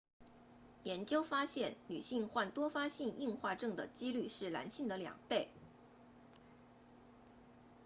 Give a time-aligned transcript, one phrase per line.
[0.81, 5.47] 研究发现女性患多发性硬化症 ms 的几率是男性的两倍